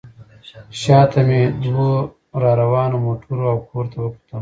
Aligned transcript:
شا 0.81 0.99
ته 1.11 1.19
مې 1.27 1.41
دوو 1.63 1.89
راروانو 2.43 2.97
موټرو 3.05 3.43
او 3.53 3.57
کور 3.69 3.85
ته 3.91 3.97
وکتل. 4.05 4.39